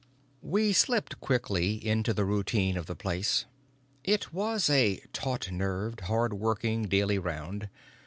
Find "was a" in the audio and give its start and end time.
4.33-4.97